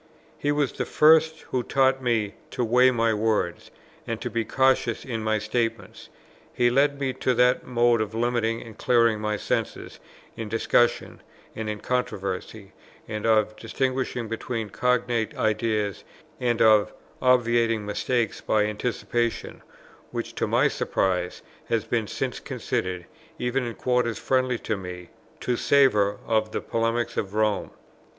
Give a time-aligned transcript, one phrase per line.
[0.39, 3.69] He was the first who taught me to weigh my words,
[4.07, 6.09] and to be cautious in my statements.
[6.51, 9.99] He led me to that mode of limiting and clearing my sense
[10.35, 11.21] in discussion
[11.55, 12.71] and in controversy,
[13.07, 16.03] and of distinguishing between cognate ideas,
[16.39, 16.91] and of
[17.21, 19.61] obviating mistakes by anticipation,
[20.09, 23.05] which to my surprise has been since considered,
[23.37, 25.09] even in quarters friendly to me,
[25.41, 27.69] to savour of the polemics of Rome.